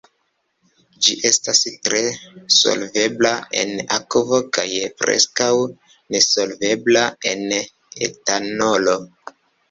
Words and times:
Ĝi 1.07 1.15
estas 1.29 1.59
tre 1.87 1.97
solvebla 2.55 3.33
en 3.63 3.73
akvo 3.97 4.39
kaj 4.57 4.65
preskaŭ 5.01 5.49
nesolvebla 6.15 7.03
en 7.33 7.45
etanolo. 8.07 8.97